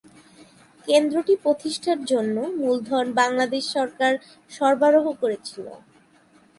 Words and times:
কেন্দ্রটি 0.87 1.33
প্রতিষ্ঠার 1.43 1.99
জন্য 2.11 2.35
মূলধন 2.59 3.05
বাংলাদেশ 3.21 3.63
সরকার 3.75 4.13
সরবরাহ 4.51 5.05
করেছিল। 5.21 5.65